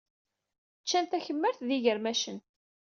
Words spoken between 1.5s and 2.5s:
ed yigermacen.